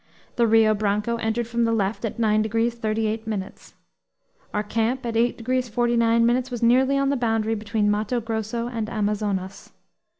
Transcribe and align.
The 0.35 0.47
Rio 0.47 0.73
Branco 0.73 1.17
entered 1.17 1.45
from 1.47 1.63
the 1.63 1.71
left 1.71 2.03
at 2.05 2.17
9 2.17 2.41
degrees 2.41 2.73
38 2.73 3.27
minutes. 3.27 3.75
Our 4.51 4.63
camp 4.63 5.05
at 5.05 5.15
8 5.15 5.37
degrees 5.37 5.69
49 5.69 6.25
minutes 6.25 6.49
was 6.49 6.63
nearly 6.63 6.97
on 6.97 7.09
the 7.09 7.15
boundary 7.15 7.53
between 7.53 7.91
Matto 7.91 8.19
Grosso 8.19 8.67
and 8.67 8.89
Amazonas. 8.89 9.71